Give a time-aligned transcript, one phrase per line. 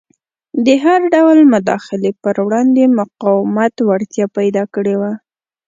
[0.65, 5.11] د هر ډول مداخلې پر وړاندې مقاومت وړتیا پیدا کړې وه.